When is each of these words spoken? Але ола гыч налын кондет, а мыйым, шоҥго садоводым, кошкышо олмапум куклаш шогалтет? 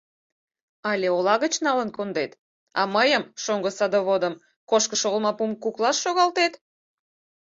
Але 0.89 1.07
ола 1.17 1.35
гыч 1.43 1.53
налын 1.65 1.89
кондет, 1.97 2.31
а 2.79 2.81
мыйым, 2.95 3.23
шоҥго 3.43 3.69
садоводым, 3.77 4.33
кошкышо 4.69 5.07
олмапум 5.15 5.51
куклаш 5.63 5.97
шогалтет? 6.03 6.53